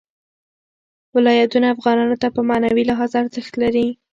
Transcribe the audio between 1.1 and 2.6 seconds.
ولایتونه افغانانو ته په